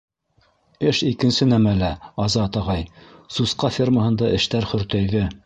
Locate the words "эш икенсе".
0.91-1.47